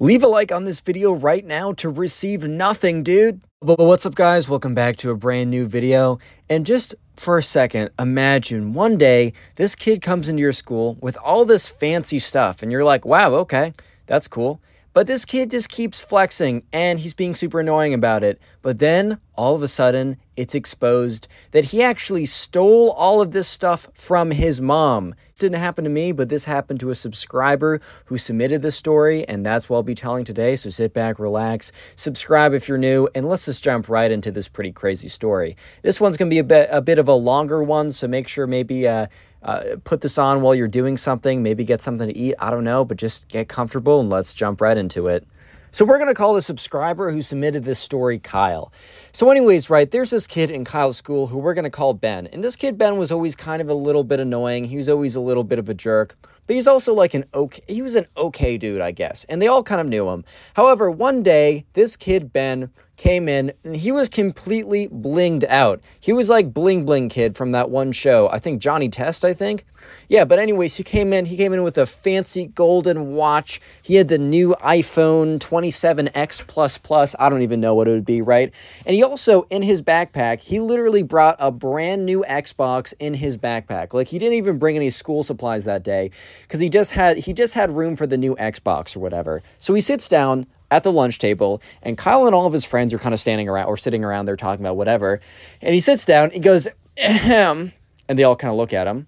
[0.00, 3.40] Leave a like on this video right now to receive nothing, dude.
[3.60, 4.48] But what's up, guys?
[4.48, 6.20] Welcome back to a brand new video.
[6.48, 11.16] And just for a second, imagine one day this kid comes into your school with
[11.16, 13.72] all this fancy stuff, and you're like, wow, okay,
[14.06, 14.60] that's cool.
[14.92, 18.40] But this kid just keeps flexing and he's being super annoying about it.
[18.62, 23.48] But then all of a sudden, it's exposed that he actually stole all of this
[23.48, 25.16] stuff from his mom.
[25.38, 29.46] Didn't happen to me, but this happened to a subscriber who submitted this story, and
[29.46, 30.56] that's what I'll be telling today.
[30.56, 34.48] So sit back, relax, subscribe if you're new, and let's just jump right into this
[34.48, 35.56] pretty crazy story.
[35.82, 38.26] This one's going to be a bit, a bit of a longer one, so make
[38.26, 39.06] sure maybe uh,
[39.42, 42.34] uh, put this on while you're doing something, maybe get something to eat.
[42.40, 45.24] I don't know, but just get comfortable and let's jump right into it.
[45.70, 48.72] So we're going to call the subscriber who submitted this story Kyle.
[49.12, 52.26] So anyways, right, there's this kid in Kyle's school who we're going to call Ben.
[52.28, 54.64] And this kid Ben was always kind of a little bit annoying.
[54.64, 56.14] He was always a little bit of a jerk.
[56.46, 59.24] But he's also like an okay he was an okay dude, I guess.
[59.24, 60.24] And they all kind of knew him.
[60.54, 65.80] However, one day this kid Ben came in and he was completely blinged out.
[65.98, 68.28] He was like bling bling kid from that one show.
[68.30, 69.64] I think Johnny Test, I think.
[70.08, 73.60] Yeah, but anyways, he came in, he came in with a fancy golden watch.
[73.80, 77.16] He had the new iPhone 27X Plus Plus.
[77.18, 78.52] I don't even know what it would be, right?
[78.84, 83.38] And he also in his backpack, he literally brought a brand new Xbox in his
[83.38, 83.94] backpack.
[83.94, 86.10] Like he didn't even bring any school supplies that day
[86.48, 89.40] cuz he just had he just had room for the new Xbox or whatever.
[89.56, 92.92] So he sits down at the lunch table, and Kyle and all of his friends
[92.92, 95.20] are kind of standing around or sitting around there talking about whatever.
[95.62, 96.68] And he sits down, he goes,
[97.02, 97.72] Ahem,
[98.08, 99.06] and they all kind of look at him.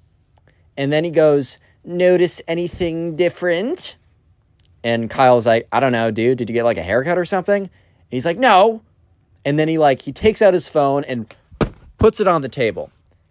[0.77, 3.97] And then he goes, Notice anything different?
[4.83, 6.39] And Kyle's like, I don't know, dude.
[6.39, 7.63] Did you get like a haircut or something?
[7.63, 7.71] And
[8.11, 8.83] he's like, No.
[9.45, 11.33] And then he like he takes out his phone and
[11.99, 12.91] puts it on the table.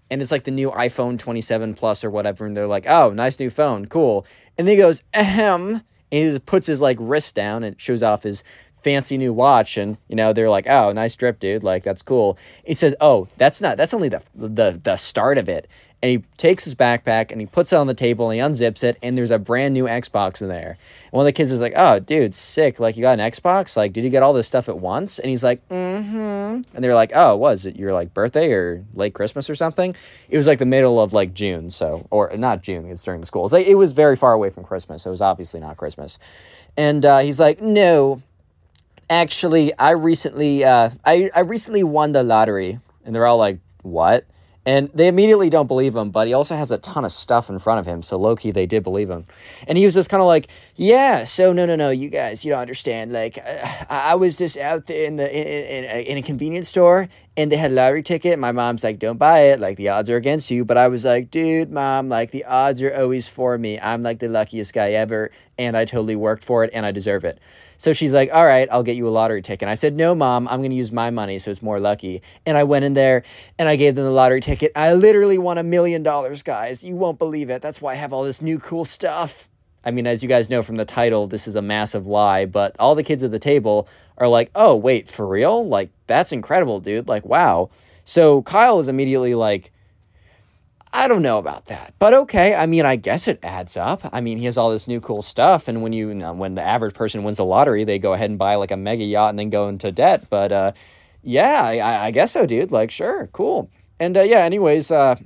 [0.09, 2.45] And it's like the new iPhone 27 Plus or whatever.
[2.45, 3.85] And they're like, oh, nice new phone.
[3.85, 4.25] Cool.
[4.57, 8.23] And then he goes, ahem and he puts his like wrist down and shows off
[8.23, 8.43] his
[8.81, 11.63] fancy new watch and you know they're like oh nice drip dude.
[11.63, 12.37] Like that's cool.
[12.63, 15.67] He says oh that's not that's only the the the start of it
[16.01, 18.83] and he takes his backpack and he puts it on the table and he unzips
[18.83, 20.77] it and there's a brand new xbox in there.
[21.05, 22.79] And one of the kids is like oh dude sick.
[22.79, 23.75] Like you got an xbox?
[23.75, 25.19] Like did you get all this stuff at once?
[25.19, 26.61] And he's like mm-hmm.
[26.73, 29.93] And they're like oh was it your like birthday or late christmas or something?
[30.29, 33.25] It was like the middle of like june so or not june it's during the
[33.25, 33.47] school.
[33.51, 36.17] Like, it was very far away from christmas so it was obviously not christmas.
[36.77, 38.21] And uh, he's like no.
[39.11, 42.79] Actually i recently uh, I, I recently won the lottery.
[43.03, 44.25] And they're all like what
[44.65, 47.59] and they immediately don't believe him, but he also has a ton of stuff in
[47.59, 48.03] front of him.
[48.03, 49.25] So Loki, they did believe him.
[49.67, 52.51] And he was just kind of like, yeah, so no, no, no, you guys, you
[52.51, 53.11] don't understand.
[53.11, 57.07] Like, uh, I was just out there in the in, in, in a convenience store
[57.37, 58.37] and they had a lottery ticket.
[58.37, 59.61] My mom's like, don't buy it.
[59.61, 60.65] Like, the odds are against you.
[60.65, 63.79] But I was like, dude, mom, like, the odds are always for me.
[63.79, 65.31] I'm like the luckiest guy ever.
[65.57, 67.39] And I totally worked for it and I deserve it.
[67.77, 69.63] So she's like, all right, I'll get you a lottery ticket.
[69.63, 72.21] And I said, no, mom, I'm going to use my money so it's more lucky.
[72.45, 73.23] And I went in there
[73.57, 74.48] and I gave them the lottery ticket.
[74.75, 76.83] I literally won a million dollars, guys.
[76.83, 77.61] You won't believe it.
[77.61, 79.47] That's why I have all this new cool stuff.
[79.83, 82.75] I mean, as you guys know from the title, this is a massive lie, but
[82.79, 83.87] all the kids at the table
[84.17, 85.65] are like, oh, wait, for real?
[85.67, 87.07] Like, that's incredible, dude.
[87.07, 87.69] Like, wow.
[88.03, 89.71] So Kyle is immediately like,
[90.91, 92.55] I don't know about that, but okay.
[92.55, 94.01] I mean, I guess it adds up.
[94.11, 96.95] I mean, he has all this new cool stuff, and when you, when the average
[96.95, 99.51] person wins the lottery, they go ahead and buy like a mega yacht and then
[99.51, 100.29] go into debt.
[100.31, 100.71] But uh,
[101.21, 102.71] yeah, I, I guess so, dude.
[102.71, 103.69] Like, sure, cool.
[103.99, 105.17] And uh, yeah, anyways, uh,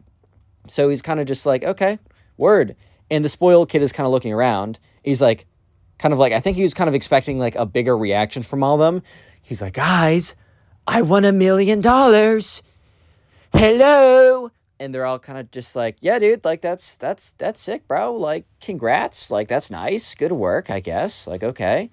[0.67, 1.99] so he's kind of just like, okay,
[2.37, 2.75] word.
[3.11, 4.79] And the spoiled kid is kind of looking around.
[5.03, 5.45] He's like,
[5.99, 8.63] kind of like, I think he was kind of expecting like a bigger reaction from
[8.63, 9.03] all of them.
[9.41, 10.35] He's like, guys,
[10.87, 12.63] I won a million dollars.
[13.53, 14.51] Hello.
[14.79, 18.15] And they're all kind of just like, yeah, dude, like that's that's that's sick, bro.
[18.15, 19.29] Like, congrats.
[19.29, 20.15] Like, that's nice.
[20.15, 21.27] Good work, I guess.
[21.27, 21.91] Like, okay.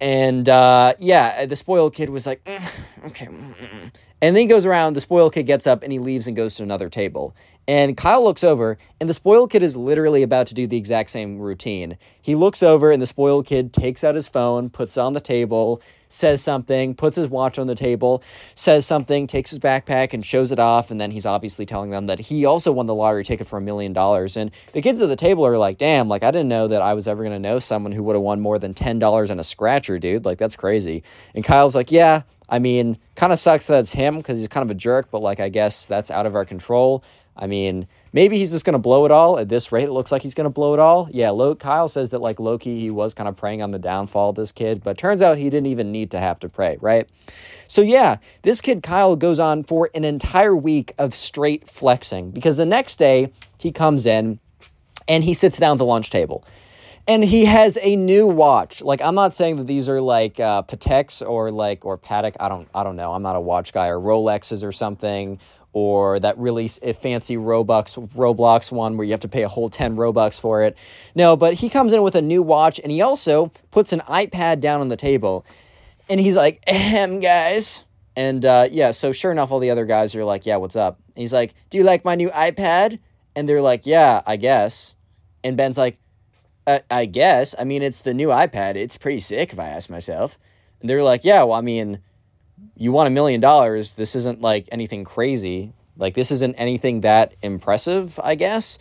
[0.00, 3.26] And uh, yeah, the spoiled kid was like, mm, okay.
[3.26, 3.94] Mm, mm.
[4.20, 6.56] And then he goes around, the spoiled kid gets up and he leaves and goes
[6.56, 7.34] to another table.
[7.68, 11.10] And Kyle looks over, and the spoiled kid is literally about to do the exact
[11.10, 11.98] same routine.
[12.20, 15.20] He looks over, and the spoiled kid takes out his phone, puts it on the
[15.20, 18.22] table, says something, puts his watch on the table,
[18.54, 20.90] says something, takes his backpack, and shows it off.
[20.90, 23.62] And then he's obviously telling them that he also won the lottery ticket for a
[23.62, 24.36] million dollars.
[24.36, 26.94] And the kids at the table are like, damn, like, I didn't know that I
[26.94, 29.44] was ever going to know someone who would have won more than $10 in a
[29.44, 30.24] scratcher, dude.
[30.24, 31.02] Like, that's crazy.
[31.34, 34.64] And Kyle's like, yeah, I mean, kind of sucks that it's him because he's kind
[34.64, 37.04] of a jerk, but like, I guess that's out of our control.
[37.36, 39.38] I mean, maybe he's just going to blow it all.
[39.38, 41.08] At this rate, it looks like he's going to blow it all.
[41.12, 44.30] Yeah, Lo- Kyle says that, like, Loki, he was kind of praying on the downfall
[44.30, 47.08] of this kid, but turns out he didn't even need to have to pray, right?
[47.66, 52.56] So, yeah, this kid, Kyle, goes on for an entire week of straight flexing because
[52.56, 54.40] the next day he comes in
[55.06, 56.44] and he sits down at the lunch table.
[57.06, 58.82] and he has a new watch.
[58.82, 62.36] Like I'm not saying that these are like uh, Pateks or like or Patek.
[62.38, 63.14] I don't I don't know.
[63.14, 65.40] I'm not a watch guy or Rolexes or something
[65.72, 69.96] or that really fancy Robux Roblox one where you have to pay a whole 10
[69.96, 70.76] Robux for it.
[71.14, 74.60] No, but he comes in with a new watch and he also puts an iPad
[74.60, 75.44] down on the table.
[76.08, 77.84] And he's like, "Ahem, guys."
[78.16, 80.98] And uh, yeah, so sure enough, all the other guys are like, "Yeah, what's up?"
[81.14, 82.98] And he's like, "Do you like my new iPad?"
[83.36, 84.96] And they're like, "Yeah, I guess."
[85.44, 85.98] And Ben's like,
[86.68, 87.54] I, I guess.
[87.58, 88.76] I mean, it's the new iPad.
[88.76, 90.38] It's pretty sick, if I ask myself.
[90.80, 92.00] And they're like, yeah, well, I mean,
[92.76, 93.94] you want a million dollars.
[93.94, 95.72] This isn't like anything crazy.
[95.96, 98.78] Like, this isn't anything that impressive, I guess.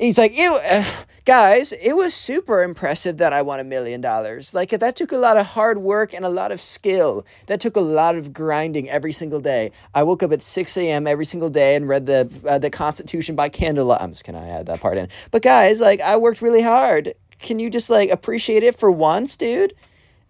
[0.00, 0.82] And he's like, "You uh,
[1.26, 4.54] guys, it was super impressive that I won a million dollars.
[4.54, 7.26] Like that took a lot of hard work and a lot of skill.
[7.48, 9.72] That took a lot of grinding every single day.
[9.94, 11.06] I woke up at six a.m.
[11.06, 14.00] every single day and read the uh, the Constitution by candlelight.
[14.00, 15.08] I'm just gonna add that part in.
[15.30, 17.12] But guys, like I worked really hard.
[17.38, 19.74] Can you just like appreciate it for once, dude?"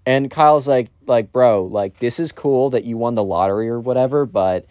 [0.06, 3.80] And Kyle's like, like, bro, like this is cool that you won the lottery or
[3.80, 4.66] whatever, but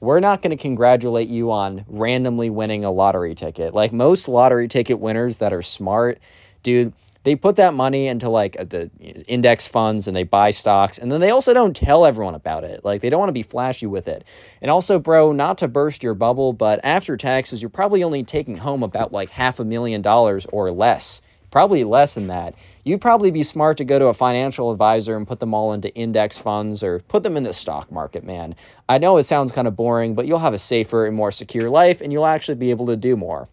[0.00, 3.74] we're not going to congratulate you on randomly winning a lottery ticket.
[3.74, 6.18] Like most lottery ticket winners that are smart,
[6.62, 6.92] dude,
[7.24, 8.90] they put that money into like uh, the
[9.28, 12.84] index funds and they buy stocks and then they also don't tell everyone about it.
[12.84, 14.24] Like they don't want to be flashy with it.
[14.60, 18.56] And also, bro, not to burst your bubble, but after taxes, you're probably only taking
[18.56, 21.20] home about like half a million dollars or less.
[21.50, 22.54] Probably less than that
[22.84, 25.94] you'd probably be smart to go to a financial advisor and put them all into
[25.94, 28.54] index funds or put them in the stock market, man.
[28.88, 31.70] I know it sounds kind of boring, but you'll have a safer and more secure
[31.70, 33.48] life and you'll actually be able to do more.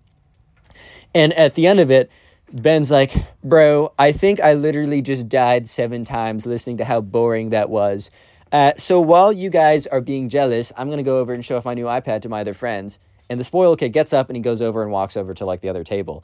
[1.14, 2.12] And at the end of it,
[2.52, 7.52] Ben's like, Bro, I think I literally just died seven times listening to how boring
[7.52, 8.10] that was.
[8.52, 11.58] Uh, so while you guys are being jealous, I'm going to go over and show
[11.58, 12.98] off my new iPad to my other friends.
[13.30, 15.62] And the spoiled kid gets up and he goes over and walks over to like
[15.62, 16.24] the other table.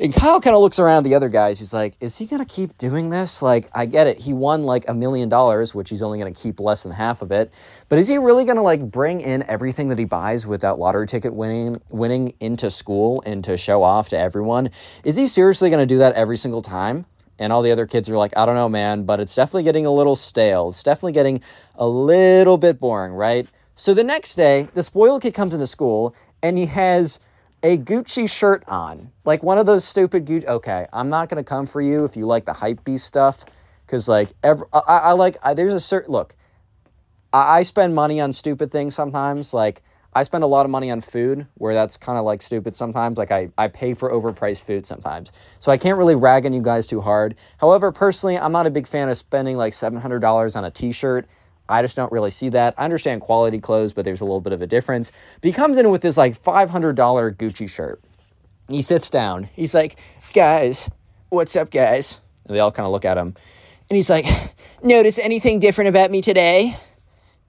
[0.00, 1.60] And Kyle kind of looks around the other guys.
[1.60, 3.40] He's like, is he going to keep doing this?
[3.40, 4.18] Like, I get it.
[4.20, 7.22] He won like a million dollars, which he's only going to keep less than half
[7.22, 7.52] of it.
[7.88, 10.80] But is he really going to like bring in everything that he buys with that
[10.80, 14.70] lottery ticket winning winning into school and to show off to everyone?
[15.04, 17.06] Is he seriously going to do that every single time?
[17.38, 19.86] And all the other kids are like, I don't know, man, but it's definitely getting
[19.86, 20.68] a little stale.
[20.68, 21.40] It's definitely getting
[21.76, 23.48] a little bit boring, right?
[23.76, 27.18] So the next day, the spoiled kid comes into school and he has
[27.64, 30.46] a Gucci shirt on, like one of those stupid Gucci.
[30.46, 33.44] Okay, I'm not gonna come for you if you like the hypebeast stuff,
[33.86, 36.36] because like every I, I like I, there's a certain look.
[37.32, 39.54] I, I spend money on stupid things sometimes.
[39.54, 39.82] Like
[40.12, 43.16] I spend a lot of money on food, where that's kind of like stupid sometimes.
[43.16, 46.62] Like I I pay for overpriced food sometimes, so I can't really rag on you
[46.62, 47.34] guys too hard.
[47.56, 50.70] However, personally, I'm not a big fan of spending like seven hundred dollars on a
[50.70, 51.26] T-shirt
[51.68, 52.74] I just don't really see that.
[52.76, 55.10] I understand quality clothes, but there's a little bit of a difference.
[55.40, 56.94] But he comes in with this like $500
[57.36, 58.00] Gucci shirt.
[58.68, 59.44] He sits down.
[59.54, 59.98] He's like,
[60.32, 60.90] guys,
[61.28, 62.20] what's up, guys?
[62.46, 63.34] And they all kind of look at him.
[63.88, 64.26] And he's like,
[64.82, 66.78] notice anything different about me today?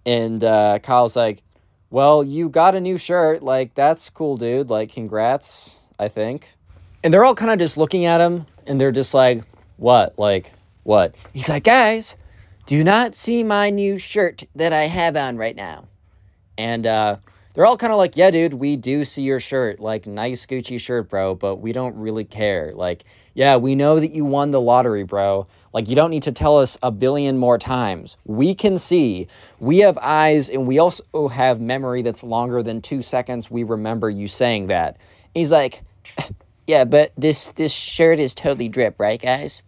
[0.05, 1.41] And uh, Kyle's like,
[1.89, 3.43] well, you got a new shirt.
[3.43, 4.69] Like, that's cool, dude.
[4.69, 6.53] Like, congrats, I think.
[7.03, 9.43] And they're all kind of just looking at him and they're just like,
[9.77, 10.17] what?
[10.17, 10.51] Like,
[10.83, 11.15] what?
[11.33, 12.15] He's like, guys,
[12.65, 15.87] do not see my new shirt that I have on right now.
[16.57, 17.17] And uh,
[17.53, 19.79] they're all kind of like, yeah, dude, we do see your shirt.
[19.79, 22.73] Like, nice Gucci shirt, bro, but we don't really care.
[22.73, 23.03] Like,
[23.33, 25.47] yeah, we know that you won the lottery, bro.
[25.73, 28.17] Like, you don't need to tell us a billion more times.
[28.25, 29.27] We can see.
[29.59, 33.51] We have eyes, and we also have memory that's longer than two seconds.
[33.51, 34.97] We remember you saying that.
[35.33, 35.81] He's like,
[36.67, 39.63] yeah, but this this shirt is totally drip, right, guys?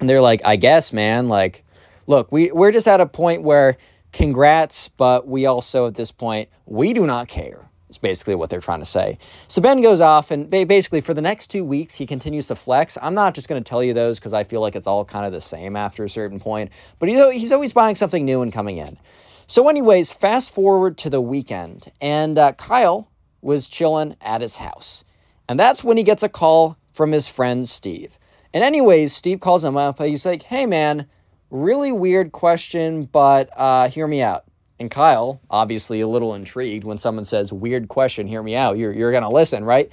[0.00, 1.28] And they're like, I guess, man.
[1.28, 1.64] Like,
[2.06, 3.76] look, we, we're just at a point where
[4.12, 7.68] congrats, but we also at this point, we do not care.
[7.88, 9.18] It's basically what they're trying to say.
[9.46, 12.98] So Ben goes off, and basically for the next two weeks, he continues to flex.
[13.00, 15.26] I'm not just going to tell you those because I feel like it's all kind
[15.26, 18.78] of the same after a certain point, but he's always buying something new and coming
[18.78, 18.98] in.
[19.46, 23.10] So, anyways, fast forward to the weekend, and uh, Kyle
[23.42, 25.04] was chilling at his house.
[25.48, 28.18] And that's when he gets a call from his friend Steve.
[28.52, 30.00] And, anyways, Steve calls him up.
[30.00, 31.06] And he's like, hey, man,
[31.50, 34.44] Really weird question, but uh, hear me out.
[34.78, 38.76] And Kyle, obviously a little intrigued when someone says, weird question, hear me out.
[38.76, 39.90] You're, you're going to listen, right?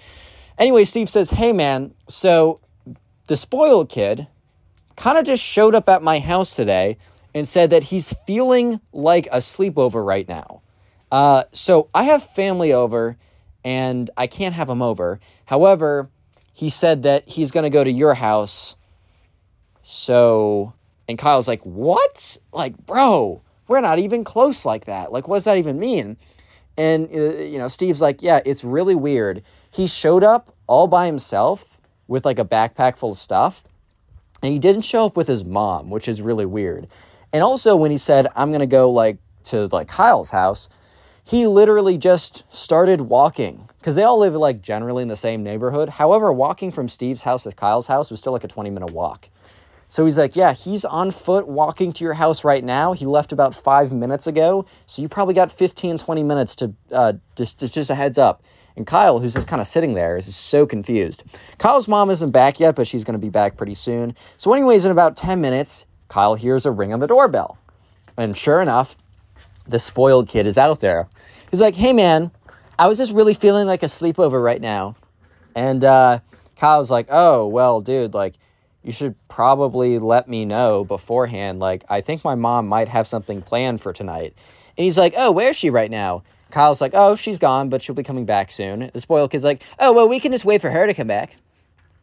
[0.58, 2.60] Anyway, Steve says, hey, man, so
[3.28, 4.28] the spoiled kid
[4.96, 6.98] kind of just showed up at my house today
[7.34, 10.62] and said that he's feeling like a sleepover right now.
[11.12, 13.18] Uh, so I have family over
[13.64, 15.20] and I can't have him over.
[15.46, 16.10] However,
[16.54, 18.76] he said that he's going to go to your house.
[19.82, 20.74] So
[21.08, 22.38] and Kyle's like, What?
[22.52, 25.12] Like, bro, we're not even close like that.
[25.12, 26.18] Like, what does that even mean?
[26.78, 29.44] And, uh, you know, Steve's like, Yeah, it's really weird.
[29.70, 33.64] He showed up all by himself with like a backpack full of stuff.
[34.44, 36.88] And he didn't show up with his mom, which is really weird.
[37.32, 40.68] And also when he said, I'm going to go like to like Kyle's house,
[41.24, 45.90] he literally just started walking because they all live like generally in the same neighborhood.
[45.90, 49.30] However, walking from Steve's house to Kyle's house was still like a 20 minute walk.
[49.92, 52.94] So he's like, Yeah, he's on foot walking to your house right now.
[52.94, 54.66] He left about five minutes ago.
[54.86, 58.42] So you probably got 15, 20 minutes to uh, just, just, just a heads up.
[58.78, 61.24] And Kyle, who's just kind of sitting there, is so confused.
[61.58, 64.16] Kyle's mom isn't back yet, but she's going to be back pretty soon.
[64.38, 67.58] So, anyways, in about 10 minutes, Kyle hears a ring on the doorbell.
[68.16, 68.96] And sure enough,
[69.68, 71.10] the spoiled kid is out there.
[71.50, 72.32] He's like, Hey, man,
[72.80, 74.96] I was just really feeling like a sleepover right now.
[75.54, 76.20] And uh,
[76.56, 78.36] Kyle's like, Oh, well, dude, like,
[78.84, 81.60] you should probably let me know beforehand.
[81.60, 84.34] Like, I think my mom might have something planned for tonight.
[84.78, 86.24] And he's like, Oh, where's she right now?
[86.50, 88.90] Kyle's like, Oh, she's gone, but she'll be coming back soon.
[88.94, 91.36] The spoiled kid's like, Oh, well, we can just wait for her to come back.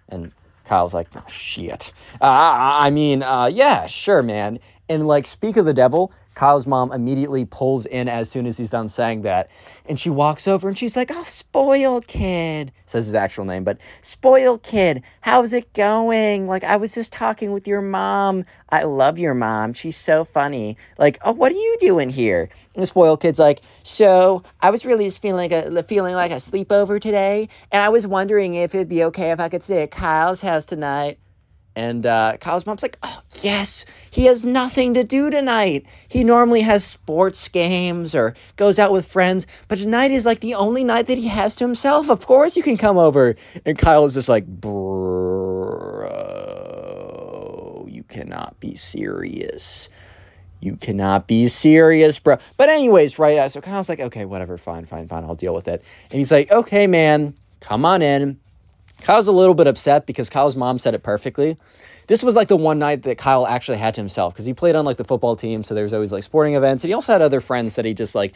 [0.08, 0.32] And
[0.64, 1.92] Kyle's like, oh, Shit.
[2.20, 4.61] Uh, I mean, uh, yeah, sure, man.
[4.88, 8.71] And like, speak of the devil, Kyle's mom immediately pulls in as soon as he's
[8.71, 9.50] done saying that.
[9.87, 13.80] And she walks over and she's like, Oh, spoiled kid, says his actual name, but
[14.00, 16.47] spoiled kid, how's it going?
[16.47, 18.45] Like, I was just talking with your mom.
[18.71, 19.73] I love your mom.
[19.73, 20.76] She's so funny.
[20.97, 22.49] Like, oh, what are you doing here?
[22.75, 26.30] And the spoiled kid's like, So I was really just feeling like a feeling like
[26.30, 29.83] a sleepover today, and I was wondering if it'd be okay if I could stay
[29.83, 31.18] at Kyle's house tonight.
[31.78, 35.87] And uh, Kyle's mom's like, oh, yes, he has nothing to do tonight.
[36.08, 40.54] He normally has sports games or goes out with friends, but tonight is like the
[40.54, 42.11] only night that he has to himself.
[42.11, 43.37] Of course, you can come over.
[43.64, 46.08] And Kyle is just like, bro,
[47.88, 49.88] you cannot be serious.
[50.58, 52.38] You cannot be serious, bro.
[52.56, 53.49] But, anyways, right?
[53.52, 55.85] So Kyle's like, okay, whatever, fine, fine, fine, I'll deal with it.
[56.11, 58.40] And he's like, okay, man, come on in
[59.02, 61.57] Kyle's a little bit upset because Kyle's mom said it perfectly.
[62.09, 64.75] This was like the one night that Kyle actually had to himself because he played
[64.76, 67.12] on like the football team, so there was always like sporting events, and he also
[67.12, 68.35] had other friends that he just like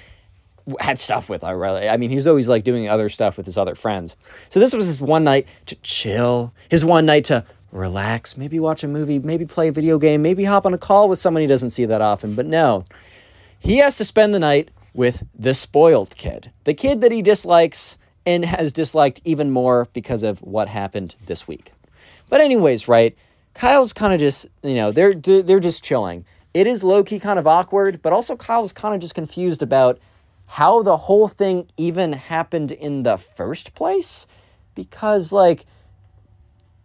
[0.81, 1.43] had stuff with.
[1.43, 4.15] I really, I mean, he was always like doing other stuff with his other friends.
[4.49, 8.85] So this was his one night to chill, his one night to relax, maybe watch
[8.85, 11.47] a movie, maybe play a video game, maybe hop on a call with someone he
[11.47, 12.35] doesn't see that often.
[12.35, 12.85] But no,
[13.59, 17.97] he has to spend the night with the spoiled kid, the kid that he dislikes
[18.25, 21.73] and has disliked even more because of what happened this week.
[22.29, 23.17] But anyways, right?
[23.55, 26.25] Kyle's kind of just, you know, they're they're just chilling.
[26.55, 29.99] It is low key kind of awkward, but also Kyle's kind of just confused about
[30.47, 34.27] how the whole thing even happened in the first place
[34.75, 35.65] because like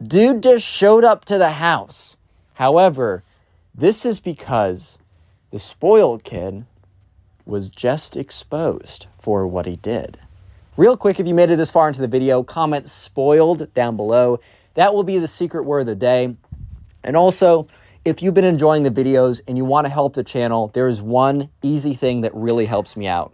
[0.01, 2.17] dude just showed up to the house.
[2.55, 3.23] However,
[3.73, 4.97] this is because
[5.51, 6.65] the spoiled kid
[7.45, 10.19] was just exposed for what he did.
[10.77, 14.39] Real quick, if you made it this far into the video, comment spoiled down below.
[14.75, 16.35] That will be the secret word of the day.
[17.03, 17.67] And also,
[18.05, 21.01] if you've been enjoying the videos and you want to help the channel, there is
[21.01, 23.33] one easy thing that really helps me out.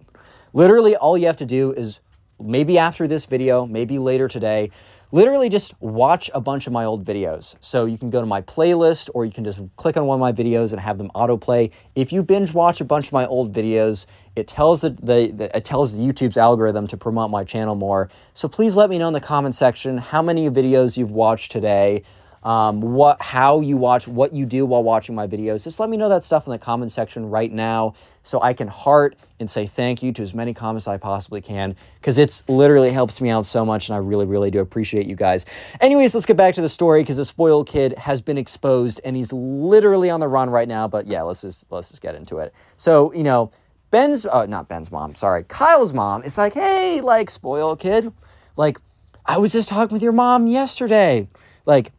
[0.53, 1.99] Literally, all you have to do is
[2.39, 4.71] maybe after this video, maybe later today,
[5.13, 7.55] literally just watch a bunch of my old videos.
[7.61, 10.19] So you can go to my playlist or you can just click on one of
[10.19, 11.71] my videos and have them autoplay.
[11.93, 15.63] If you binge watch a bunch of my old videos, it tells the, the, it
[15.63, 18.09] tells YouTube's algorithm to promote my channel more.
[18.33, 22.01] So please let me know in the comment section how many videos you've watched today
[22.43, 25.63] um, what, how you watch, what you do while watching my videos.
[25.63, 28.67] Just let me know that stuff in the comment section right now so I can
[28.67, 32.91] heart and say thank you to as many comments I possibly can because it's literally
[32.91, 35.45] helps me out so much and I really, really do appreciate you guys.
[35.81, 39.15] Anyways, let's get back to the story because the spoiled kid has been exposed and
[39.15, 40.87] he's literally on the run right now.
[40.87, 42.53] But yeah, let's just let's just get into it.
[42.77, 43.51] So, you know,
[43.91, 48.11] Ben's uh, not Ben's mom, sorry, Kyle's mom is like, hey, like spoiled kid,
[48.57, 48.79] like
[49.25, 51.29] I was just talking with your mom yesterday.
[51.65, 51.91] Like,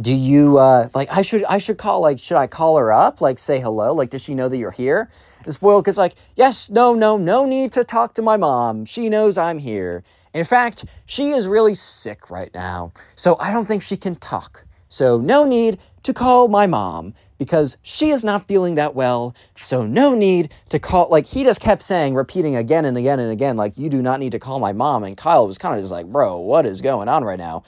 [0.00, 3.20] do you uh like i should i should call like should i call her up?
[3.20, 3.94] Like say hello?
[3.94, 5.10] Like does she know that you're here?
[5.44, 8.84] And spoiled kid's like yes no no no need to talk to my mom.
[8.84, 10.04] She knows i'm here.
[10.34, 14.64] In fact she is really sick right now so i don't think she can talk.
[14.88, 19.34] So no need to call my mom because she is not feeling that well.
[19.62, 23.32] So no need to call like he just kept saying repeating again and again and
[23.32, 25.04] again like you do not need to call my mom.
[25.04, 27.64] And kyle was kind of just like bro what is going on right now?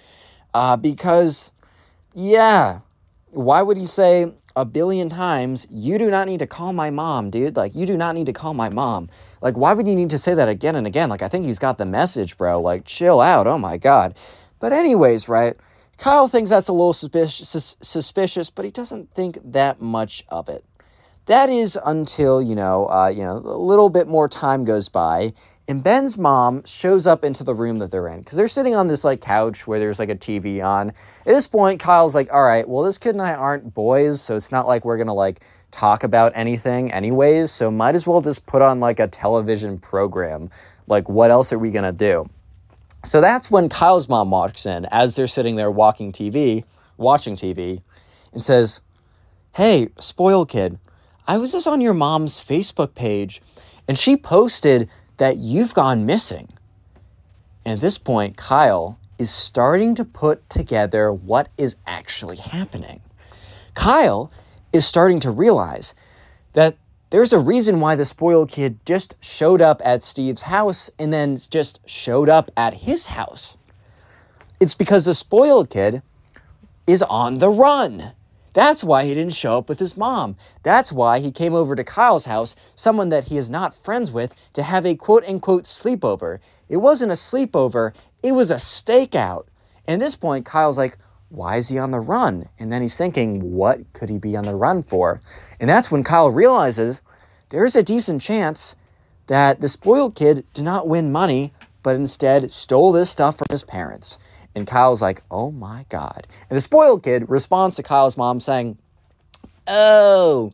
[0.53, 1.53] Uh because
[2.19, 2.81] yeah.
[3.31, 7.31] Why would he say a billion times, you do not need to call my mom,
[7.31, 7.57] dude?
[7.57, 9.09] Like, you do not need to call my mom.
[9.41, 11.09] Like, why would you need to say that again and again?
[11.09, 12.61] Like, I think he's got the message, bro.
[12.61, 13.47] Like, chill out.
[13.47, 14.17] Oh my God.
[14.59, 15.55] But, anyways, right?
[15.97, 20.65] Kyle thinks that's a little suspicious, but he doesn't think that much of it.
[21.27, 25.35] That is until, you know, uh, you know, a little bit more time goes by
[25.69, 28.89] And Ben's mom shows up into the room that they're in because they're sitting on
[28.89, 30.89] this like couch where there's like a TV on.
[30.89, 30.95] At
[31.27, 34.51] this point, Kyle's like, all right, well, this kid and I aren't boys, so it's
[34.51, 38.63] not like we're gonna like talk about anything anyways, so might as well just put
[38.63, 40.51] on like a television program.
[40.87, 42.31] Like, what else are we gonna do?
[43.05, 46.65] So that's when Kyle's mom walks in as they're sitting there walking TV,
[46.97, 47.83] watching TV,
[48.33, 48.81] and says,
[49.53, 50.79] Hey, spoiled kid,
[51.27, 53.43] I was just on your mom's Facebook page
[53.87, 56.49] and she posted that you've gone missing.
[57.65, 63.01] And at this point, Kyle is starting to put together what is actually happening.
[63.75, 64.31] Kyle
[64.73, 65.95] is starting to realize
[66.53, 66.77] that
[67.11, 71.37] there's a reason why the spoiled kid just showed up at Steve's house and then
[71.37, 73.57] just showed up at his house.
[74.61, 76.03] It's because the spoiled kid
[76.87, 78.13] is on the run.
[78.53, 80.37] That's why he didn't show up with his mom.
[80.63, 84.35] That's why he came over to Kyle's house, someone that he is not friends with,
[84.55, 86.39] to have a quote unquote sleepover.
[86.69, 89.47] It wasn't a sleepover, it was a stakeout.
[89.87, 90.99] And at this point, Kyle's like,
[91.31, 92.49] why is he on the run?
[92.59, 95.21] And then he's thinking, what could he be on the run for?
[95.61, 97.03] And that's when Kyle realizes
[97.51, 98.77] there's a decent chance
[99.27, 101.53] that the spoiled kid did not win money,
[101.83, 104.19] but instead stole this stuff from his parents.
[104.59, 106.27] And Kyle's like, oh my God.
[106.51, 108.77] And the spoiled kid responds to Kyle's mom saying,
[109.69, 110.53] oh,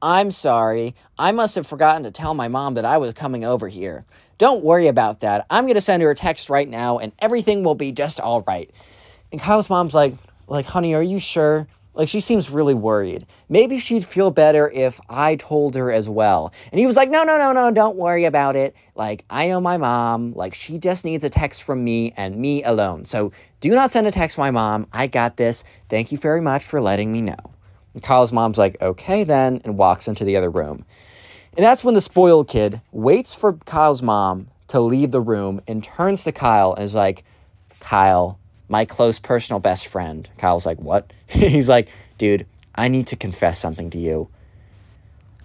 [0.00, 0.94] I'm sorry.
[1.18, 4.04] I must have forgotten to tell my mom that I was coming over here.
[4.38, 5.46] Don't worry about that.
[5.50, 8.42] I'm going to send her a text right now and everything will be just all
[8.42, 8.70] right.
[9.32, 10.14] And Kyle's mom's like,
[10.46, 11.66] like, honey, are you sure?
[12.00, 13.26] Like, she seems really worried.
[13.50, 16.50] Maybe she'd feel better if I told her as well.
[16.72, 18.74] And he was like, no, no, no, no, don't worry about it.
[18.94, 20.32] Like, I know my mom.
[20.32, 23.04] Like, she just needs a text from me and me alone.
[23.04, 24.86] So do not send a text to my mom.
[24.94, 25.62] I got this.
[25.90, 27.36] Thank you very much for letting me know.
[27.92, 30.86] And Kyle's mom's like, okay then, and walks into the other room.
[31.54, 35.84] And that's when the spoiled kid waits for Kyle's mom to leave the room and
[35.84, 37.24] turns to Kyle and is like,
[37.78, 38.39] Kyle,
[38.70, 40.28] my close personal best friend.
[40.38, 41.12] Kyle's like, What?
[41.26, 44.28] He's like, Dude, I need to confess something to you.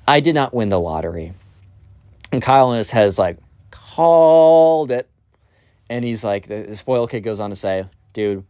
[0.08, 1.34] I did not win the lottery.
[2.32, 3.38] And Kyle in his head is like,
[3.72, 5.10] Called it.
[5.90, 8.46] And he's like, The, the spoiled kid goes on to say, Dude,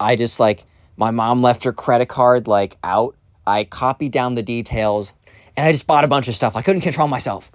[0.00, 0.64] I just like,
[0.96, 3.14] my mom left her credit card like out.
[3.46, 5.12] I copied down the details
[5.56, 6.56] and I just bought a bunch of stuff.
[6.56, 7.52] I couldn't control myself.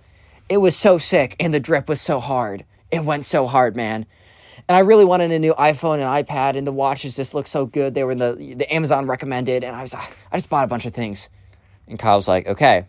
[0.50, 2.64] It was so sick and the drip was so hard.
[2.92, 4.06] It went so hard, man.
[4.70, 7.66] And I really wanted a new iPhone and iPad, and the watches just looked so
[7.66, 7.94] good.
[7.94, 10.86] They were in the the Amazon recommended, and I was I just bought a bunch
[10.86, 11.30] of things.
[11.88, 12.86] And Kyle's like, okay,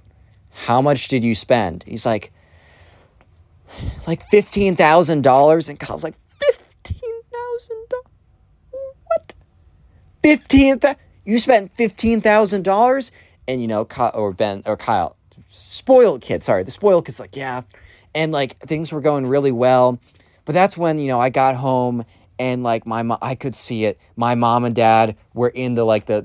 [0.53, 1.85] how much did you spend?
[1.87, 2.33] He's like,
[4.07, 8.95] like fifteen thousand dollars, and Kyle's like, fifteen thousand dollars?
[9.07, 9.35] What?
[10.23, 10.81] Fifteen?
[11.25, 13.11] You spent fifteen thousand dollars?
[13.49, 15.17] And you know, Kyle, or Ben or Kyle,
[15.51, 16.45] spoiled kid.
[16.45, 17.63] Sorry, the spoiled kid's like, yeah,
[18.15, 19.99] and like things were going really well
[20.45, 22.05] but that's when, you know, I got home
[22.39, 23.99] and like my mom, I could see it.
[24.17, 26.21] My mom and dad were in the like the,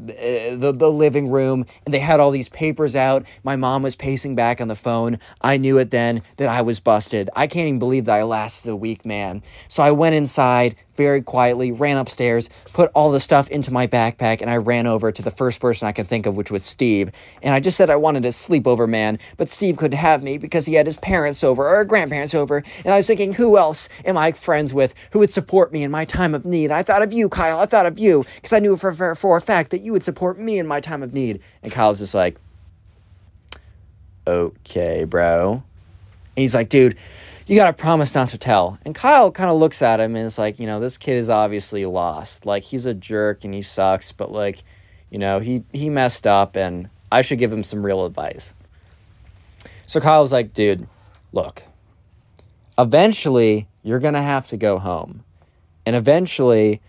[0.57, 3.25] the the living room and they had all these papers out.
[3.43, 5.19] My mom was pacing back on the phone.
[5.41, 7.29] I knew it then that I was busted.
[7.35, 9.41] I can't even believe that I lasted a week, man.
[9.67, 14.41] So I went inside, very quietly, ran upstairs, put all the stuff into my backpack,
[14.41, 17.11] and I ran over to the first person I could think of, which was Steve.
[17.41, 20.65] And I just said I wanted a sleepover man, but Steve couldn't have me because
[20.65, 22.57] he had his parents over or grandparents over.
[22.83, 25.91] And I was thinking, who else am I friends with who would support me in
[25.91, 26.69] my time of need?
[26.69, 27.59] I thought of you, Kyle.
[27.59, 30.03] I thought of you because I knew for, for, for a fact that you would
[30.03, 31.39] support me in my time of need.
[31.63, 32.37] And Kyle's just like,
[34.27, 35.53] okay, bro.
[35.53, 35.63] And
[36.41, 36.97] he's like, dude,
[37.47, 38.77] you got to promise not to tell.
[38.85, 41.29] And Kyle kind of looks at him and is like, you know, this kid is
[41.29, 42.45] obviously lost.
[42.45, 44.63] Like, he's a jerk and he sucks, but like,
[45.09, 48.53] you know, he, he messed up and I should give him some real advice.
[49.87, 50.87] So Kyle's like, dude,
[51.31, 51.63] look,
[52.77, 55.23] eventually you're going to have to go home.
[55.85, 56.81] And eventually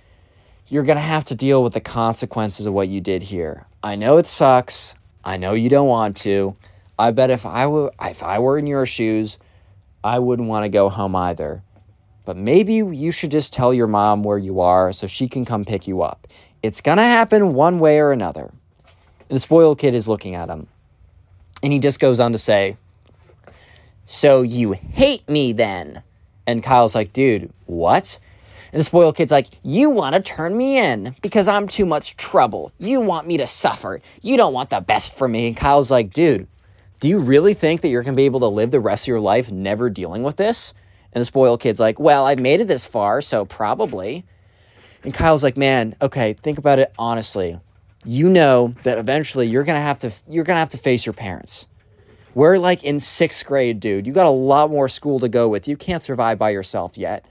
[0.70, 3.66] you're going to have to deal with the consequences of what you did here.
[3.83, 4.94] I know it sucks.
[5.24, 6.56] I know you don't want to.
[6.98, 9.37] I bet if I were if I were in your shoes,
[10.04, 11.62] I wouldn't want to go home either.
[12.24, 15.64] But maybe you should just tell your mom where you are so she can come
[15.64, 16.28] pick you up.
[16.62, 18.52] It's going to happen one way or another.
[19.28, 20.68] And the spoiled kid is looking at him.
[21.62, 22.76] And he just goes on to say,
[24.06, 26.02] So you hate me then?
[26.46, 28.18] And Kyle's like, Dude, what?
[28.72, 32.16] And the spoiled kid's like, You want to turn me in because I'm too much
[32.16, 32.72] trouble.
[32.78, 34.00] You want me to suffer.
[34.22, 35.48] You don't want the best for me.
[35.48, 36.46] And Kyle's like, Dude,
[37.00, 39.09] do you really think that you're going to be able to live the rest of
[39.09, 40.74] your life never dealing with this?
[41.12, 44.24] And the spoiled kid's like, well, I've made it this far, so probably.
[45.02, 47.59] And Kyle's like, man, okay, think about it honestly.
[48.04, 51.66] You know that eventually you're gonna have to you're gonna have to face your parents.
[52.35, 54.06] We're like in sixth grade, dude.
[54.06, 55.68] You got a lot more school to go with.
[55.68, 57.26] You can't survive by yourself yet.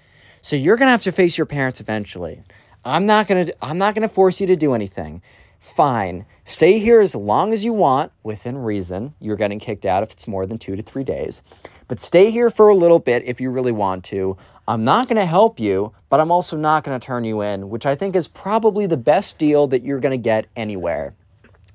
[0.49, 2.41] So you're gonna have to face your parents eventually.
[2.83, 5.21] I'm not gonna I'm not gonna force you to do anything.
[5.59, 6.25] Fine.
[6.43, 9.13] Stay here as long as you want, within reason.
[9.19, 11.43] You're getting kicked out if it's more than two to three days.
[11.87, 14.37] But stay here for a little bit if you really want to.
[14.67, 17.69] I'm not going to help you, but I'm also not going to turn you in,
[17.69, 21.13] which I think is probably the best deal that you're going to get anywhere.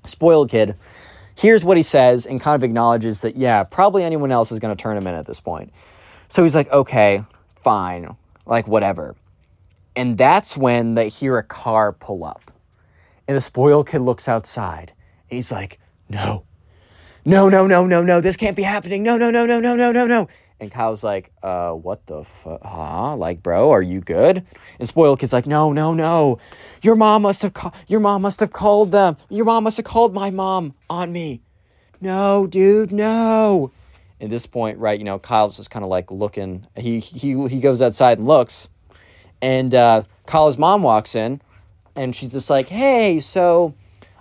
[0.03, 0.75] Spoiled kid.
[1.37, 4.77] Here's what he says and kind of acknowledges that, yeah, probably anyone else is going
[4.77, 5.73] to turn him in at this point.
[6.27, 7.23] So he's like, okay,
[7.63, 9.16] fine, like whatever.
[9.96, 12.50] And that's when they hear a car pull up.
[13.26, 14.92] And the spoiled kid looks outside
[15.30, 15.78] and he's like,
[16.09, 16.44] no,
[17.24, 19.02] no, no, no, no, no, this can't be happening.
[19.02, 20.28] No, no, no, no, no, no, no, no.
[20.61, 22.62] And Kyle's like, uh, what the fuck?
[22.62, 23.16] Huh?
[23.16, 24.46] Like, bro, are you good?
[24.78, 26.38] And spoiled kid's like, no, no, no.
[26.83, 27.74] Your mom must have called.
[27.88, 29.16] Your mom must have called them.
[29.28, 31.42] Your mom must have called my mom on me.
[32.00, 33.72] No, dude, no.
[34.20, 36.66] At this point, right, you know, Kyle's just kind of like looking.
[36.77, 38.68] He he he goes outside and looks,
[39.42, 41.40] and uh, Kyle's mom walks in,
[41.96, 43.74] and she's just like, hey, so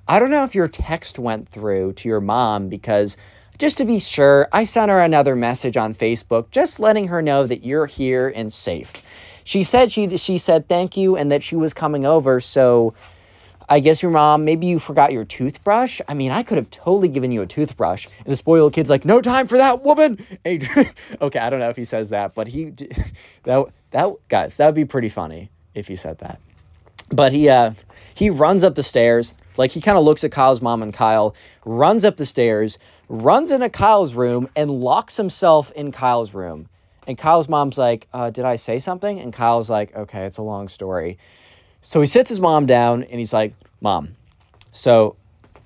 [0.07, 3.15] I don't know if your text went through to your mom because
[3.57, 7.45] just to be sure, I sent her another message on Facebook just letting her know
[7.45, 9.03] that you're here and safe.
[9.43, 12.93] She said she she said thank you and that she was coming over, so
[13.73, 15.99] I guess your mom, maybe you forgot your toothbrush.
[16.07, 18.05] I mean, I could have totally given you a toothbrush.
[18.19, 20.23] And the spoiled kid's like, no time for that woman.
[20.45, 22.65] okay, I don't know if he says that, but he,
[23.45, 26.39] that, that, guys, that would be pretty funny if he said that.
[27.09, 27.73] But he, uh,
[28.13, 29.33] he runs up the stairs.
[29.57, 32.77] Like he kind of looks at Kyle's mom and Kyle, runs up the stairs,
[33.09, 36.69] runs into Kyle's room, and locks himself in Kyle's room.
[37.07, 39.19] And Kyle's mom's like, uh, Did I say something?
[39.19, 41.17] And Kyle's like, Okay, it's a long story.
[41.83, 44.15] So he sits his mom down and he's like, Mom,
[44.71, 45.17] so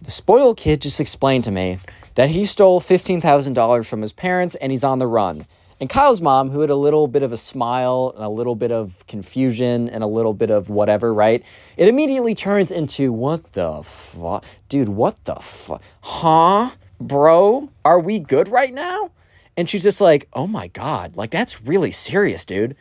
[0.02, 1.80] the spoiled kid just explained to me
[2.16, 5.46] that he stole $15,000 from his parents and he's on the run.
[5.80, 8.72] And Kyle's mom, who had a little bit of a smile and a little bit
[8.72, 11.44] of confusion and a little bit of whatever, right?
[11.78, 14.44] It immediately turns into, what the fuck?
[14.70, 15.84] Dude, what the fuck?
[16.02, 16.72] Huh?
[17.00, 19.12] Bro, are we good right now?
[19.56, 22.76] And she's just like, oh my God, like that's really serious, dude.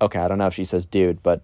[0.00, 1.42] Okay, I don't know if she says dude, but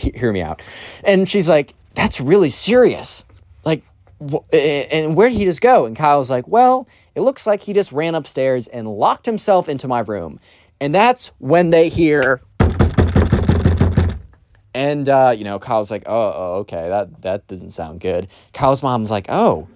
[0.00, 0.62] he- hear me out.
[1.04, 3.24] And she's like, that's really serious.
[3.64, 3.82] Like,
[4.20, 5.86] wh- and where did he just go?
[5.86, 9.86] And Kyle's like, well, it looks like he just ran upstairs and locked himself into
[9.88, 10.40] my room.
[10.80, 12.40] And that's when they hear.
[14.72, 18.28] And, uh, you know, Kyle's like, oh, oh, okay, that, that doesn't sound good.
[18.52, 19.68] Kyle's mom's like, oh,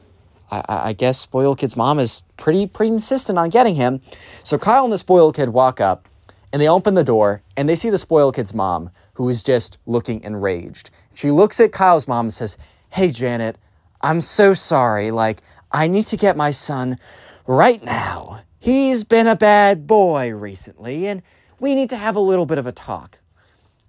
[0.50, 4.00] I, I guess spoiled kid's mom is pretty, pretty insistent on getting him.
[4.44, 6.08] So Kyle and the spoiled kid walk up
[6.52, 9.78] and they open the door and they see the spoiled kid's mom, who is just
[9.86, 10.90] looking enraged.
[11.14, 12.56] She looks at Kyle's mom and says,
[12.90, 13.56] Hey, Janet,
[14.02, 15.10] I'm so sorry.
[15.10, 16.98] Like, I need to get my son
[17.46, 18.42] right now.
[18.60, 21.22] He's been a bad boy recently, and
[21.58, 23.18] we need to have a little bit of a talk.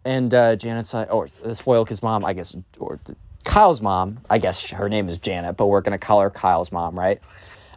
[0.03, 2.99] And uh, Janet's like, or the spoiled kid's mom, I guess, or
[3.43, 6.71] Kyle's mom, I guess her name is Janet, but we're going to call her Kyle's
[6.71, 7.19] mom, right?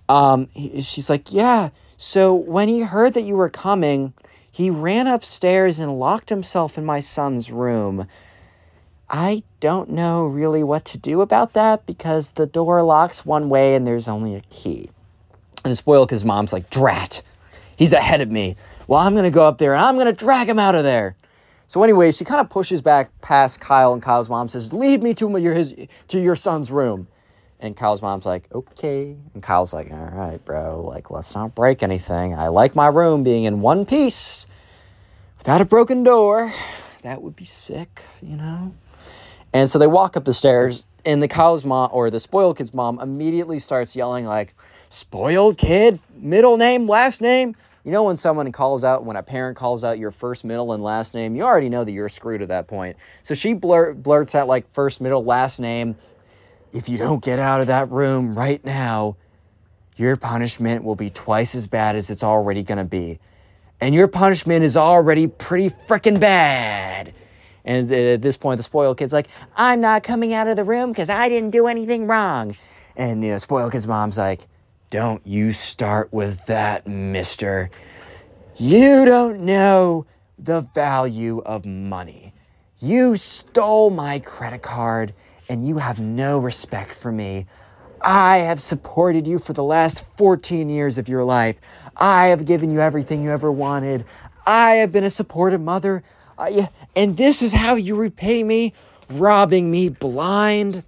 [0.09, 1.71] Um, he, she's like, yeah.
[1.97, 4.13] So when he heard that you were coming,
[4.59, 8.09] he ran upstairs and locked himself in my son's room.
[9.09, 13.77] I don't know really what to do about that because the door locks one way
[13.77, 14.91] and there's only a key.
[15.63, 17.23] And it's spoiled because mom's like, drat,
[17.77, 18.57] he's ahead of me.
[18.89, 20.83] Well, I'm going to go up there and I'm going to drag him out of
[20.83, 21.15] there.
[21.69, 25.15] So anyway, she kind of pushes back past Kyle and Kyle's mom says, lead me
[25.15, 25.73] to your, his,
[26.09, 27.07] to your son's room.
[27.61, 29.17] And Kyle's mom's like, okay.
[29.35, 32.35] And Kyle's like, all right, bro, like, let's not break anything.
[32.35, 34.47] I like my room being in one piece
[35.39, 36.53] without a broken door.
[37.03, 38.75] That would be sick, you know?
[39.53, 42.75] And so they walk up the stairs, and the Kyle's mom, or the spoiled kid's
[42.75, 44.55] mom, immediately starts yelling, like,
[44.89, 47.57] spoiled kid, middle name, last name.
[47.85, 50.83] You know, when someone calls out, when a parent calls out your first, middle, and
[50.83, 52.97] last name, you already know that you're screwed at that point.
[53.23, 55.97] So she blur- blurts out, like, first, middle, last name.
[56.73, 59.17] If you don't get out of that room right now,
[59.97, 63.19] your punishment will be twice as bad as it's already going to be.
[63.81, 67.15] And your punishment is already pretty freaking bad.
[67.65, 70.65] And uh, at this point, the spoiled kid's like, I'm not coming out of the
[70.65, 72.57] room because I didn't do anything wrong.
[72.97, 74.43] And, you know, spoiled kid's mom's like,
[74.91, 77.71] Don't you start with that, mister.
[78.57, 80.07] You don't know
[80.39, 82.33] the value of money.
[82.81, 85.13] You stole my credit card
[85.49, 87.47] and you have no respect for me.
[88.01, 91.61] I have supported you for the last 14 years of your life.
[91.97, 94.05] I have given you everything you ever wanted.
[94.47, 96.05] I have been a supportive mother.
[96.37, 98.73] Uh, and this is how you repay me,
[99.11, 100.85] robbing me blind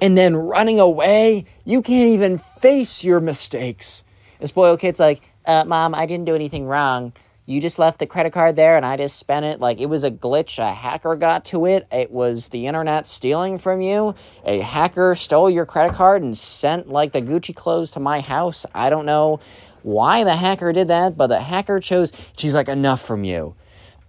[0.00, 1.46] and then running away.
[1.64, 4.04] You can't even face your mistakes.
[4.38, 7.12] And spoiled kid's like, uh, Mom, I didn't do anything wrong.
[7.50, 9.58] You just left the credit card there and I just spent it.
[9.58, 10.60] Like it was a glitch.
[10.60, 11.84] A hacker got to it.
[11.90, 14.14] It was the internet stealing from you.
[14.44, 18.66] A hacker stole your credit card and sent like the Gucci clothes to my house.
[18.72, 19.40] I don't know
[19.82, 22.12] why the hacker did that, but the hacker chose.
[22.36, 23.56] She's like, enough from you.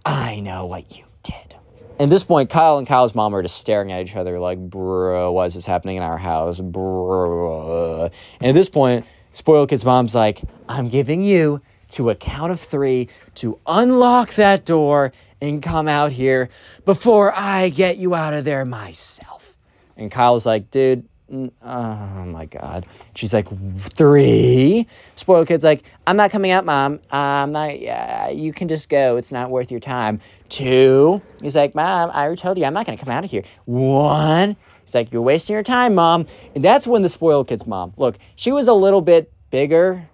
[0.04, 1.56] I know what you did.
[1.98, 5.32] At this point, Kyle and Kyle's mom are just staring at each other like, bro,
[5.32, 6.60] why is this happening in our house?
[6.60, 8.10] Bro.
[8.38, 11.60] And at this point, Spoiled Kid's mom's like, I'm giving you
[11.92, 16.48] to a count of three to unlock that door and come out here
[16.84, 19.56] before I get you out of there myself.
[19.96, 22.86] And Kyle's like, dude, oh my God.
[23.14, 23.48] She's like,
[23.80, 24.86] three.
[25.16, 27.00] Spoiled kid's like, I'm not coming out, mom.
[27.10, 29.16] I'm not, yeah, you can just go.
[29.16, 30.20] It's not worth your time.
[30.48, 31.22] Two.
[31.40, 33.44] He's like, mom, I already told you I'm not going to come out of here.
[33.64, 34.56] One.
[34.84, 36.26] He's like, you're wasting your time, mom.
[36.54, 40.08] And that's when the spoiled kid's mom, look, she was a little bit bigger.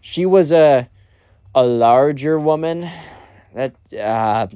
[0.00, 0.88] She was a,
[1.54, 2.88] a larger woman
[3.54, 4.46] that, uh,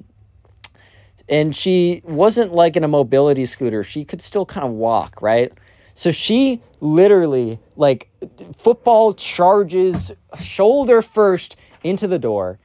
[1.29, 3.85] and she wasn't like in a mobility scooter.
[3.85, 5.53] She could still kind of walk, right?
[5.95, 8.09] So she literally, like,
[8.57, 12.59] football charges shoulder first into the door.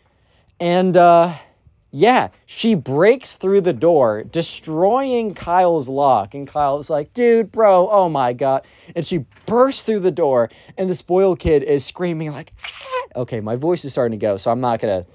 [0.59, 1.35] And, uh,
[1.95, 6.33] yeah, she breaks through the door, destroying Kyle's lock.
[6.33, 8.65] And Kyle's like, dude, bro, oh my God.
[8.95, 13.21] And she bursts through the door, and the spoiled kid is screaming, like, ah!
[13.21, 15.05] okay, my voice is starting to go, so I'm not gonna,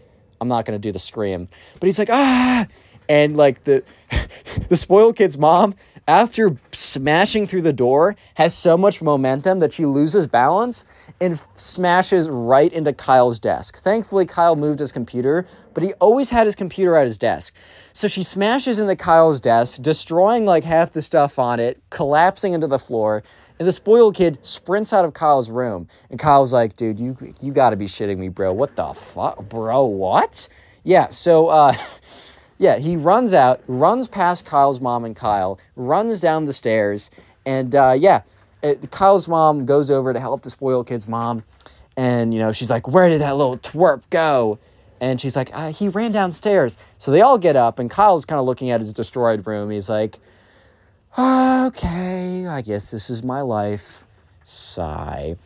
[0.40, 1.48] I'm not gonna do the scream.
[1.80, 2.68] But he's like, ah,
[3.08, 3.82] and like the,
[4.68, 5.74] the spoiled kid's mom
[6.08, 10.86] after smashing through the door, has so much momentum that she loses balance
[11.20, 13.78] and smashes right into Kyle's desk.
[13.78, 17.54] Thankfully, Kyle moved his computer, but he always had his computer at his desk.
[17.92, 22.66] So she smashes into Kyle's desk, destroying like half the stuff on it, collapsing into
[22.66, 23.22] the floor.
[23.58, 25.88] And the spoiled kid sprints out of Kyle's room.
[26.08, 28.52] And Kyle's like, dude, you you gotta be shitting me, bro.
[28.52, 29.48] What the fuck?
[29.48, 30.48] Bro, what?
[30.84, 31.74] Yeah, so uh
[32.58, 37.10] Yeah, he runs out, runs past Kyle's mom and Kyle, runs down the stairs,
[37.46, 38.22] and uh, yeah,
[38.62, 41.44] it, Kyle's mom goes over to help the spoiled kid's mom,
[41.96, 44.58] and you know she's like, "Where did that little twerp go?"
[45.00, 48.40] And she's like, uh, "He ran downstairs." So they all get up, and Kyle's kind
[48.40, 49.70] of looking at his destroyed room.
[49.70, 50.18] He's like,
[51.16, 54.04] "Okay, I guess this is my life."
[54.42, 55.36] Sigh.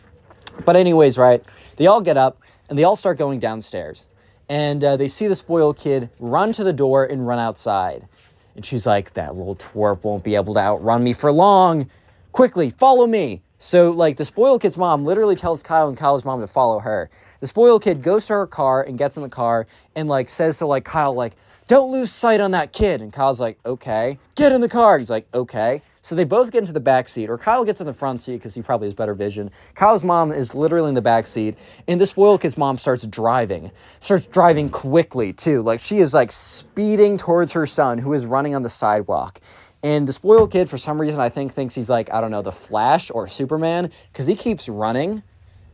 [0.64, 1.44] But anyways, right?
[1.76, 4.06] They all get up and they all start going downstairs
[4.52, 8.06] and uh, they see the spoiled kid run to the door and run outside.
[8.54, 11.88] And she's like, That little twerp won't be able to outrun me for long.
[12.32, 13.40] Quickly, follow me.
[13.58, 17.08] So, like, the spoiled kid's mom literally tells Kyle and Kyle's mom to follow her.
[17.40, 20.58] The spoiled kid goes to her car and gets in the car and, like, says
[20.58, 21.34] to, like, Kyle, like,
[21.66, 23.00] don't lose sight on that kid.
[23.00, 24.18] And Kyle's like, okay.
[24.34, 24.98] Get in the car.
[24.98, 25.80] He's like, okay.
[26.02, 28.34] So they both get into the back seat, or Kyle gets in the front seat
[28.34, 29.52] because he probably has better vision.
[29.74, 33.70] Kyle's mom is literally in the back seat, and this spoiled kid's mom starts driving.
[34.00, 35.62] Starts driving quickly, too.
[35.62, 39.40] Like she is like speeding towards her son, who is running on the sidewalk.
[39.84, 42.42] And the spoiled kid, for some reason, I think thinks he's like, I don't know,
[42.42, 45.22] the Flash or Superman, because he keeps running,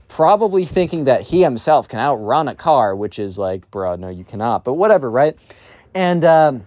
[0.09, 4.25] probably thinking that he himself can outrun a car, which is like, bro, no, you
[4.25, 4.65] cannot.
[4.65, 5.37] But whatever, right?
[5.95, 6.67] And um,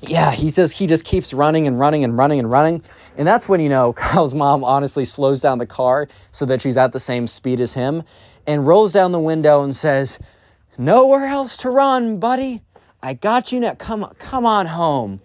[0.00, 2.82] yeah, he says he just keeps running and running and running and running.
[3.16, 6.76] And that's when, you know, Kyle's mom honestly slows down the car so that she's
[6.76, 8.04] at the same speed as him
[8.46, 10.18] and rolls down the window and says,
[10.76, 12.62] Nowhere else to run, buddy.
[13.02, 13.74] I got you now.
[13.74, 15.20] Come on, come on home.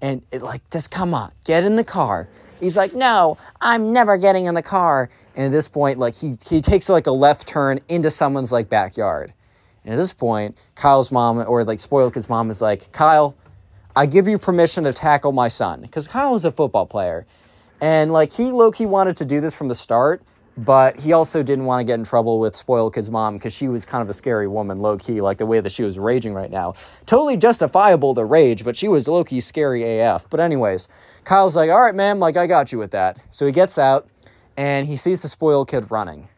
[0.00, 2.28] And it like, just come on, get in the car.
[2.60, 5.08] He's like, No, I'm never getting in the car.
[5.34, 8.68] And at this point, like he he takes like a left turn into someone's like
[8.68, 9.32] backyard.
[9.84, 13.34] And at this point, Kyle's mom or like spoiled kid's mom is like, Kyle,
[13.96, 15.80] I give you permission to tackle my son.
[15.80, 17.26] Because Kyle is a football player.
[17.80, 20.22] And like he low key wanted to do this from the start,
[20.56, 23.68] but he also didn't want to get in trouble with spoiled kid's mom because she
[23.68, 26.34] was kind of a scary woman, low key, like the way that she was raging
[26.34, 26.74] right now.
[27.06, 30.28] Totally justifiable to rage, but she was low key scary AF.
[30.28, 30.88] But anyways,
[31.24, 33.18] Kyle's like, all right, man, like I got you with that.
[33.30, 34.08] So he gets out
[34.56, 36.28] and he sees the spoiled kid running.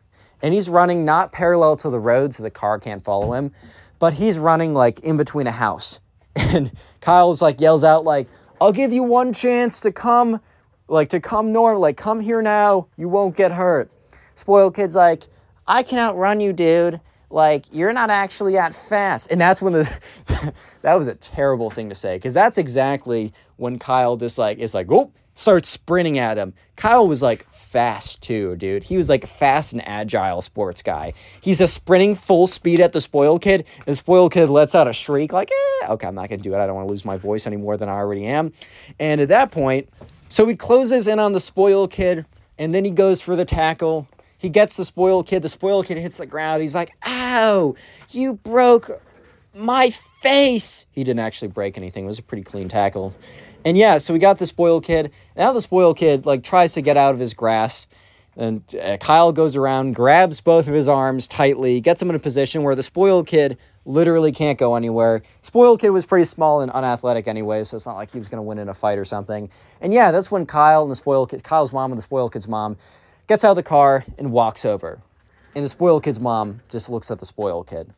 [0.41, 3.53] And he's running not parallel to the road so the car can't follow him,
[3.99, 6.01] but he's running like in between a house.
[6.35, 8.29] And Kyle's like yells out like,
[8.61, 10.41] "I'll give you one chance to come,
[10.89, 12.89] like to come north, like come here now.
[12.97, 13.91] You won't get hurt."
[14.35, 15.25] Spoiled kid's like,
[15.67, 17.01] "I can outrun you, dude.
[17.31, 21.89] Like you're not actually that fast." And that's when the that was a terrible thing
[21.89, 26.37] to say because that's exactly when Kyle just like is like, "Oh." starts sprinting at
[26.37, 26.55] him.
[26.77, 28.85] Kyle was like fast too, dude.
[28.85, 31.15] He was like a fast and agile sports guy.
[31.41, 34.87] He's a sprinting full speed at the spoiled kid, and the spoiled kid lets out
[34.87, 36.59] a shriek like, eh, okay, I'm not gonna do it.
[36.59, 38.53] I don't want to lose my voice any more than I already am.
[39.01, 39.89] And at that point,
[40.29, 42.27] so he closes in on the spoiled kid,
[42.59, 44.07] and then he goes for the tackle.
[44.37, 45.43] He gets the spoiled kid.
[45.43, 46.61] The spoiled kid hits the ground.
[46.61, 47.75] He's like, ow,
[48.11, 48.91] you broke
[49.55, 50.85] my face.
[50.91, 52.05] He didn't actually break anything.
[52.05, 53.15] It was a pretty clean tackle.
[53.65, 55.13] And yeah, so we got the spoiled kid.
[55.37, 57.91] Now the spoiled kid like tries to get out of his grasp.
[58.37, 62.19] And uh, Kyle goes around, grabs both of his arms tightly, gets him in a
[62.19, 65.23] position where the spoiled kid literally can't go anywhere.
[65.43, 68.39] Spoiled kid was pretty small and unathletic anyway, so it's not like he was going
[68.39, 69.51] to win in a fight or something.
[69.83, 72.49] And yeah, that's when Kyle and the spoiled kid, Kyle's mom and the spoiled kid's
[72.49, 72.79] mom,
[73.27, 75.01] gets out of the car and walks over.
[75.55, 77.93] And the spoiled kid's mom just looks at the spoiled kid.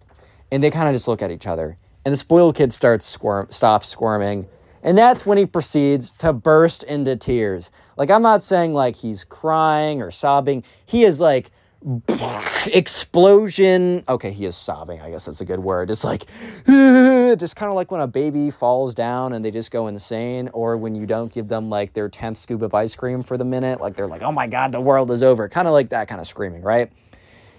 [0.51, 1.77] And they kind of just look at each other.
[2.05, 4.49] And the spoiled kid starts squirm, stops squirming.
[4.85, 7.71] And that's when he proceeds to burst into tears.
[7.97, 10.63] Like, I'm not saying like he's crying or sobbing.
[10.85, 11.51] He is like,
[12.73, 14.05] explosion.
[14.09, 15.01] Okay, he is sobbing.
[15.01, 15.91] I guess that's a good word.
[15.91, 16.25] It's like,
[16.67, 20.77] just kind of like when a baby falls down and they just go insane, or
[20.77, 23.81] when you don't give them like their 10th scoop of ice cream for the minute.
[23.81, 25.49] Like, they're like, oh my God, the world is over.
[25.49, 26.91] Kind of like that kind of screaming, right?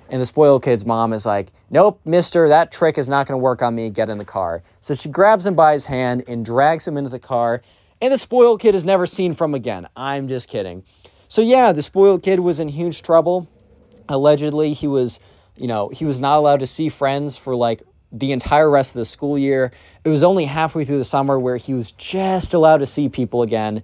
[0.09, 3.43] And the spoiled kid's mom is like, Nope, mister, that trick is not going to
[3.43, 3.89] work on me.
[3.89, 4.63] Get in the car.
[4.79, 7.61] So she grabs him by his hand and drags him into the car.
[8.01, 9.87] And the spoiled kid is never seen from again.
[9.95, 10.83] I'm just kidding.
[11.27, 13.49] So, yeah, the spoiled kid was in huge trouble.
[14.07, 15.19] Allegedly, he was,
[15.55, 18.99] you know, he was not allowed to see friends for like the entire rest of
[18.99, 19.71] the school year.
[20.03, 23.41] It was only halfway through the summer where he was just allowed to see people
[23.41, 23.83] again.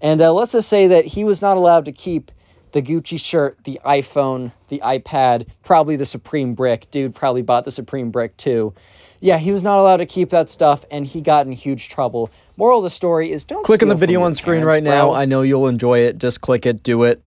[0.00, 2.30] And uh, let's just say that he was not allowed to keep
[2.76, 6.90] the Gucci shirt, the iPhone, the iPad, probably the Supreme brick.
[6.90, 8.74] Dude probably bought the Supreme brick too.
[9.18, 12.30] Yeah, he was not allowed to keep that stuff and he got in huge trouble.
[12.58, 15.12] Moral of the story is don't Click on the video on screen parents, right now.
[15.12, 16.18] I know you'll enjoy it.
[16.18, 17.22] Just click it, do it.